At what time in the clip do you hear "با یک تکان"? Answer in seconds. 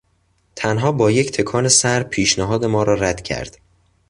0.91-1.67